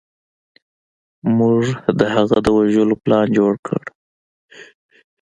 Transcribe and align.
موږ 1.37 1.63
د 1.99 2.01
هغه 2.15 2.37
د 2.45 2.47
وژلو 2.57 2.95
پلان 3.03 3.25
جوړ 3.37 3.53
کړ. 3.65 3.81